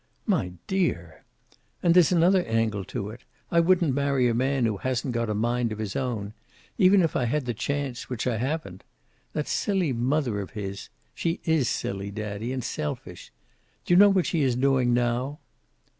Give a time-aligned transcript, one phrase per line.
[0.25, 1.25] "My dear!"
[1.83, 3.21] "And there's another angle to it.
[3.51, 6.33] I wouldn't marry a man who hasn't got a mind of his own.
[6.79, 8.83] Even if I had the chance, which I haven't.
[9.33, 13.31] That silly mother of his she is silly, daddy, and selfish
[13.85, 15.37] Do you know what she is doing now?"